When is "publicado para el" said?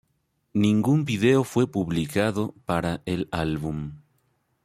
1.67-3.29